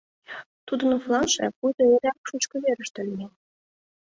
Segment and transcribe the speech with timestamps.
[0.67, 3.31] Тудын флангше пуйто эреак «шучко верыште лийын».